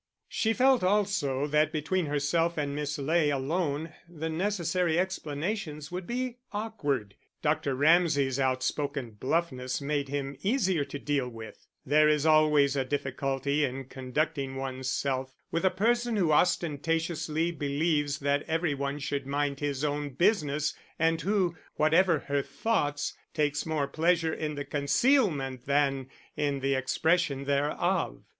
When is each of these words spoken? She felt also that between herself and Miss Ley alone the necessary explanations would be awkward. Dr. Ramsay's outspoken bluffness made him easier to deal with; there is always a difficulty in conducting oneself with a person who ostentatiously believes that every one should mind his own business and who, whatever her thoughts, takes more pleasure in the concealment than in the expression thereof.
She 0.29 0.53
felt 0.53 0.83
also 0.83 1.45
that 1.45 1.71
between 1.71 2.07
herself 2.07 2.57
and 2.57 2.73
Miss 2.73 2.97
Ley 2.97 3.29
alone 3.29 3.93
the 4.09 4.29
necessary 4.29 4.97
explanations 4.97 5.91
would 5.91 6.07
be 6.07 6.37
awkward. 6.51 7.13
Dr. 7.43 7.75
Ramsay's 7.75 8.39
outspoken 8.39 9.11
bluffness 9.11 9.79
made 9.79 10.09
him 10.09 10.35
easier 10.41 10.83
to 10.85 10.97
deal 10.97 11.29
with; 11.29 11.67
there 11.85 12.09
is 12.09 12.25
always 12.25 12.75
a 12.75 12.83
difficulty 12.83 13.63
in 13.63 13.83
conducting 13.83 14.55
oneself 14.55 15.35
with 15.51 15.63
a 15.63 15.69
person 15.69 16.15
who 16.15 16.31
ostentatiously 16.31 17.51
believes 17.51 18.17
that 18.21 18.41
every 18.47 18.73
one 18.73 18.97
should 18.97 19.27
mind 19.27 19.59
his 19.59 19.83
own 19.83 20.09
business 20.15 20.73
and 20.97 21.21
who, 21.21 21.55
whatever 21.75 22.21
her 22.21 22.41
thoughts, 22.41 23.13
takes 23.35 23.67
more 23.67 23.87
pleasure 23.87 24.33
in 24.33 24.55
the 24.55 24.65
concealment 24.65 25.67
than 25.67 26.09
in 26.35 26.59
the 26.61 26.73
expression 26.73 27.43
thereof. 27.43 28.23